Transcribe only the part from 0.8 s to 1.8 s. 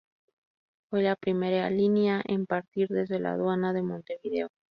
Fue la primera